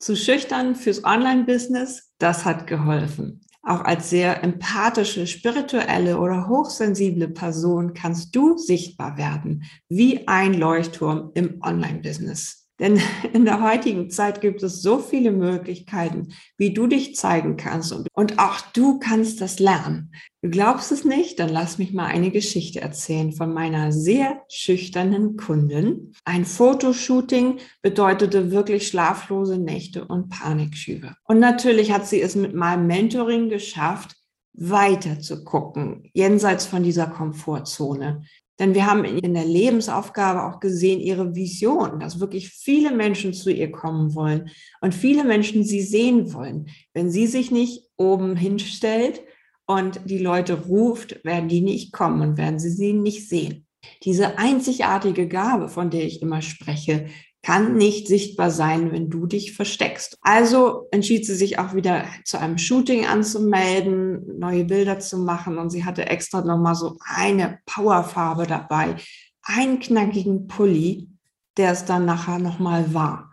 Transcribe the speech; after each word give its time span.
Zu 0.00 0.16
schüchtern 0.16 0.76
fürs 0.76 1.04
Online-Business, 1.04 2.14
das 2.18 2.46
hat 2.46 2.66
geholfen. 2.66 3.42
Auch 3.62 3.82
als 3.82 4.08
sehr 4.08 4.42
empathische, 4.42 5.26
spirituelle 5.26 6.18
oder 6.18 6.48
hochsensible 6.48 7.28
Person 7.28 7.92
kannst 7.92 8.34
du 8.34 8.56
sichtbar 8.56 9.18
werden, 9.18 9.64
wie 9.90 10.26
ein 10.26 10.54
Leuchtturm 10.54 11.32
im 11.34 11.60
Online-Business. 11.62 12.59
Denn 12.80 13.00
in 13.32 13.44
der 13.44 13.62
heutigen 13.62 14.10
Zeit 14.10 14.40
gibt 14.40 14.62
es 14.62 14.82
so 14.82 14.98
viele 14.98 15.30
Möglichkeiten, 15.30 16.34
wie 16.56 16.72
du 16.72 16.86
dich 16.86 17.14
zeigen 17.14 17.56
kannst. 17.56 17.94
Und 18.12 18.38
auch 18.38 18.60
du 18.72 18.98
kannst 18.98 19.40
das 19.40 19.60
lernen. 19.60 20.12
Du 20.42 20.48
glaubst 20.48 20.90
es 20.90 21.04
nicht? 21.04 21.38
Dann 21.38 21.50
lass 21.50 21.78
mich 21.78 21.92
mal 21.92 22.06
eine 22.06 22.30
Geschichte 22.30 22.80
erzählen 22.80 23.32
von 23.32 23.52
meiner 23.52 23.92
sehr 23.92 24.42
schüchternen 24.48 25.36
Kundin. 25.36 26.14
Ein 26.24 26.46
Fotoshooting 26.46 27.58
bedeutete 27.82 28.50
wirklich 28.50 28.88
schlaflose 28.88 29.58
Nächte 29.58 30.06
und 30.06 30.30
Panikschübe. 30.30 31.14
Und 31.24 31.38
natürlich 31.38 31.92
hat 31.92 32.06
sie 32.06 32.22
es 32.22 32.34
mit 32.34 32.54
meinem 32.54 32.86
Mentoring 32.86 33.50
geschafft, 33.50 34.16
weiter 34.52 35.20
zu 35.20 35.44
gucken, 35.44 36.10
jenseits 36.12 36.66
von 36.66 36.82
dieser 36.82 37.06
Komfortzone. 37.06 38.24
Denn 38.60 38.74
wir 38.74 38.86
haben 38.86 39.04
in 39.04 39.32
der 39.32 39.46
Lebensaufgabe 39.46 40.44
auch 40.44 40.60
gesehen, 40.60 41.00
ihre 41.00 41.34
Vision, 41.34 41.98
dass 41.98 42.20
wirklich 42.20 42.50
viele 42.50 42.92
Menschen 42.94 43.32
zu 43.32 43.50
ihr 43.50 43.72
kommen 43.72 44.14
wollen 44.14 44.50
und 44.82 44.94
viele 44.94 45.24
Menschen 45.24 45.64
sie 45.64 45.80
sehen 45.80 46.34
wollen. 46.34 46.68
Wenn 46.92 47.10
sie 47.10 47.26
sich 47.26 47.50
nicht 47.50 47.84
oben 47.96 48.36
hinstellt 48.36 49.22
und 49.66 50.02
die 50.04 50.18
Leute 50.18 50.66
ruft, 50.66 51.24
werden 51.24 51.48
die 51.48 51.62
nicht 51.62 51.92
kommen 51.94 52.20
und 52.20 52.36
werden 52.36 52.58
sie 52.58 52.70
sie 52.70 52.92
nicht 52.92 53.30
sehen. 53.30 53.66
Diese 54.04 54.38
einzigartige 54.38 55.26
Gabe, 55.26 55.70
von 55.70 55.88
der 55.88 56.04
ich 56.04 56.20
immer 56.20 56.42
spreche, 56.42 57.06
kann 57.42 57.76
nicht 57.76 58.06
sichtbar 58.06 58.50
sein, 58.50 58.92
wenn 58.92 59.08
du 59.08 59.26
dich 59.26 59.54
versteckst. 59.54 60.18
Also 60.20 60.88
entschied 60.90 61.24
sie 61.24 61.34
sich 61.34 61.58
auch 61.58 61.74
wieder 61.74 62.04
zu 62.24 62.38
einem 62.38 62.58
Shooting 62.58 63.06
anzumelden, 63.06 64.38
neue 64.38 64.64
Bilder 64.64 64.98
zu 65.00 65.18
machen 65.18 65.58
und 65.58 65.70
sie 65.70 65.84
hatte 65.84 66.06
extra 66.06 66.42
nochmal 66.42 66.74
so 66.74 66.98
eine 67.00 67.58
Powerfarbe 67.66 68.46
dabei, 68.46 68.96
einen 69.42 69.80
knackigen 69.80 70.48
Pulli, 70.48 71.08
der 71.56 71.72
es 71.72 71.84
dann 71.84 72.04
nachher 72.04 72.38
nochmal 72.38 72.92
war. 72.92 73.32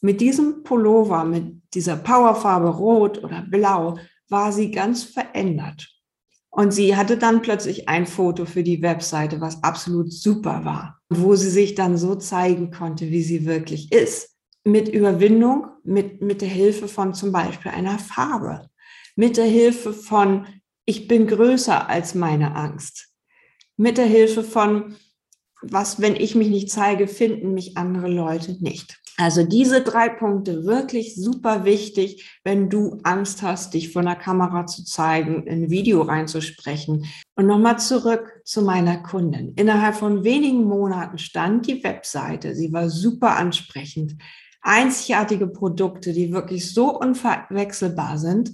Mit 0.00 0.20
diesem 0.20 0.64
Pullover, 0.64 1.24
mit 1.24 1.62
dieser 1.74 1.96
Powerfarbe 1.96 2.68
Rot 2.68 3.22
oder 3.22 3.42
Blau, 3.42 3.98
war 4.28 4.50
sie 4.50 4.70
ganz 4.70 5.04
verändert. 5.04 5.88
Und 6.54 6.70
sie 6.70 6.96
hatte 6.96 7.16
dann 7.16 7.40
plötzlich 7.40 7.88
ein 7.88 8.06
Foto 8.06 8.44
für 8.44 8.62
die 8.62 8.82
Webseite, 8.82 9.40
was 9.40 9.64
absolut 9.64 10.12
super 10.12 10.66
war, 10.66 11.00
wo 11.08 11.34
sie 11.34 11.48
sich 11.48 11.74
dann 11.74 11.96
so 11.96 12.14
zeigen 12.14 12.70
konnte, 12.70 13.10
wie 13.10 13.22
sie 13.22 13.46
wirklich 13.46 13.90
ist. 13.90 14.36
Mit 14.62 14.86
Überwindung, 14.86 15.68
mit, 15.82 16.20
mit 16.20 16.42
der 16.42 16.50
Hilfe 16.50 16.88
von 16.88 17.14
zum 17.14 17.32
Beispiel 17.32 17.72
einer 17.72 17.98
Farbe, 17.98 18.68
mit 19.16 19.38
der 19.38 19.46
Hilfe 19.46 19.94
von, 19.94 20.46
ich 20.84 21.08
bin 21.08 21.26
größer 21.26 21.88
als 21.88 22.14
meine 22.14 22.54
Angst, 22.54 23.08
mit 23.78 23.96
der 23.96 24.06
Hilfe 24.06 24.44
von, 24.44 24.96
was, 25.62 26.02
wenn 26.02 26.16
ich 26.16 26.34
mich 26.34 26.48
nicht 26.48 26.70
zeige, 26.70 27.08
finden 27.08 27.54
mich 27.54 27.78
andere 27.78 28.08
Leute 28.08 28.62
nicht. 28.62 29.01
Also 29.18 29.44
diese 29.44 29.82
drei 29.82 30.08
Punkte 30.08 30.64
wirklich 30.64 31.14
super 31.14 31.64
wichtig, 31.64 32.40
wenn 32.44 32.70
du 32.70 32.98
Angst 33.02 33.42
hast, 33.42 33.74
dich 33.74 33.92
vor 33.92 34.02
der 34.02 34.16
Kamera 34.16 34.66
zu 34.66 34.84
zeigen, 34.84 35.46
ein 35.48 35.70
Video 35.70 36.02
reinzusprechen. 36.02 37.06
Und 37.34 37.46
nochmal 37.46 37.78
zurück 37.78 38.40
zu 38.44 38.62
meiner 38.62 39.02
Kundin. 39.02 39.52
Innerhalb 39.56 39.96
von 39.96 40.24
wenigen 40.24 40.64
Monaten 40.64 41.18
stand 41.18 41.66
die 41.66 41.84
Webseite. 41.84 42.54
Sie 42.54 42.72
war 42.72 42.88
super 42.88 43.36
ansprechend. 43.36 44.16
Einzigartige 44.62 45.46
Produkte, 45.46 46.12
die 46.12 46.32
wirklich 46.32 46.72
so 46.72 46.98
unverwechselbar 46.98 48.18
sind 48.18 48.52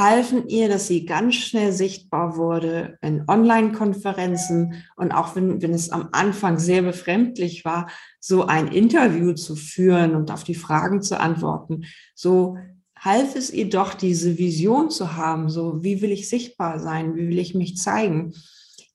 halfen 0.00 0.48
ihr, 0.48 0.68
dass 0.68 0.88
sie 0.88 1.04
ganz 1.04 1.36
schnell 1.36 1.72
sichtbar 1.72 2.36
wurde 2.36 2.98
in 3.02 3.22
Online-Konferenzen 3.28 4.82
und 4.96 5.12
auch 5.12 5.36
wenn, 5.36 5.62
wenn 5.62 5.72
es 5.72 5.90
am 5.90 6.08
Anfang 6.10 6.58
sehr 6.58 6.82
befremdlich 6.82 7.64
war, 7.64 7.88
so 8.18 8.46
ein 8.46 8.68
Interview 8.68 9.34
zu 9.34 9.54
führen 9.54 10.16
und 10.16 10.32
auf 10.32 10.42
die 10.42 10.56
Fragen 10.56 11.02
zu 11.02 11.20
antworten, 11.20 11.84
so 12.14 12.56
half 12.96 13.36
es 13.36 13.52
ihr 13.52 13.68
doch, 13.68 13.94
diese 13.94 14.38
Vision 14.38 14.90
zu 14.90 15.16
haben, 15.16 15.48
so 15.48 15.84
wie 15.84 16.02
will 16.02 16.10
ich 16.10 16.28
sichtbar 16.28 16.80
sein, 16.80 17.14
wie 17.14 17.28
will 17.28 17.38
ich 17.38 17.54
mich 17.54 17.76
zeigen, 17.76 18.32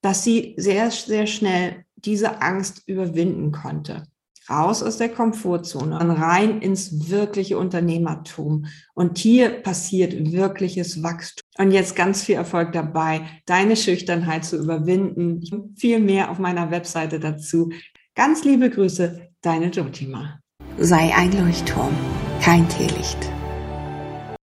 dass 0.01 0.23
sie 0.23 0.55
sehr, 0.57 0.91
sehr 0.91 1.27
schnell 1.27 1.85
diese 1.95 2.41
Angst 2.41 2.83
überwinden 2.87 3.51
konnte 3.51 4.07
raus 4.49 4.83
aus 4.83 4.97
der 4.97 5.09
Komfortzone 5.09 5.99
und 5.99 6.11
rein 6.11 6.61
ins 6.61 7.09
wirkliche 7.09 7.57
Unternehmertum. 7.57 8.67
Und 8.93 9.17
hier 9.17 9.49
passiert 9.49 10.31
wirkliches 10.31 11.03
Wachstum. 11.03 11.43
Und 11.57 11.71
jetzt 11.71 11.95
ganz 11.95 12.23
viel 12.23 12.35
Erfolg 12.35 12.71
dabei, 12.73 13.21
deine 13.45 13.75
Schüchternheit 13.75 14.45
zu 14.45 14.57
überwinden. 14.57 15.73
Viel 15.77 15.99
mehr 15.99 16.31
auf 16.31 16.39
meiner 16.39 16.71
Webseite 16.71 17.19
dazu. 17.19 17.71
Ganz 18.15 18.43
liebe 18.43 18.69
Grüße, 18.69 19.29
deine 19.41 19.69
Jotima. 19.69 20.39
Sei 20.77 21.13
ein 21.15 21.31
Leuchtturm, 21.31 21.93
kein 22.41 22.67
Teelicht. 22.69 23.17